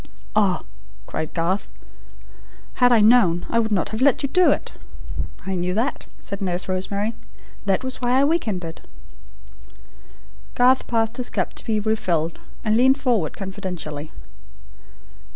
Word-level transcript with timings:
"Ah," 0.35 0.63
cried 1.05 1.31
Garth, 1.35 1.71
"had 2.81 2.91
I 2.91 3.01
known, 3.01 3.45
I 3.51 3.59
would 3.59 3.71
not 3.71 3.89
have 3.89 4.01
let 4.01 4.23
you 4.23 4.29
do 4.29 4.49
it!" 4.49 4.71
"I 5.45 5.53
knew 5.53 5.75
that," 5.75 6.07
said 6.19 6.41
Nurse 6.41 6.67
Rosemary. 6.67 7.13
"That 7.67 7.83
was 7.83 8.01
why 8.01 8.13
I 8.13 8.23
week 8.23 8.47
ended." 8.47 8.81
Garth 10.55 10.87
passed 10.87 11.17
his 11.17 11.29
cup 11.29 11.53
to 11.53 11.65
be 11.65 11.79
refilled, 11.79 12.39
and 12.65 12.75
leaned 12.75 12.99
forward 12.99 13.37
confidentially. 13.37 14.11